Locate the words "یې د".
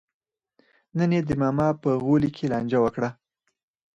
1.15-1.31